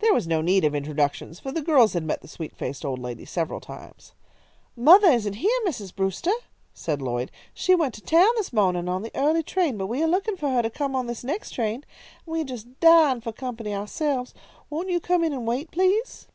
[0.00, 2.98] There was no need of introductions, for the girls had met the sweet faced old
[2.98, 4.12] lady several times.
[4.76, 5.96] "Mothah isn't heah, Mrs.
[5.96, 6.34] Brewster,"
[6.74, 7.30] said Lloyd.
[7.54, 10.50] "She went to town this mawnin' on the early train, but we are lookin' fo'
[10.50, 11.76] her to come on this next train.
[12.26, 14.34] And we are just dyin' fo' company, ou'selves.
[14.68, 16.26] Won't you come in an' wait, please?"